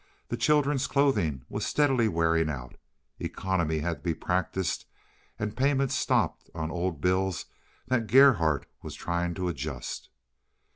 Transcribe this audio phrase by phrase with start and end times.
[0.29, 2.75] The children's clothing was steadily wearing out.
[3.19, 4.85] Economy had to be practised,
[5.37, 7.45] and payments stopped on old bills
[7.87, 10.09] that Gerhardt was trying to adjust.